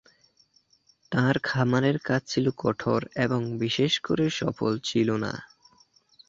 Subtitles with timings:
[1.11, 5.33] তাঁর খামারের কাজ ছিল কঠোর এবং বিশেষ করে সফল ছিল না।